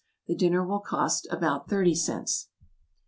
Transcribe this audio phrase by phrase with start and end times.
[0.25, 2.49] The dinner will cost about thirty cents.